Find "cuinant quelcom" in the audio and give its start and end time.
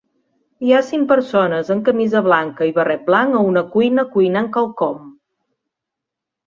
4.17-4.99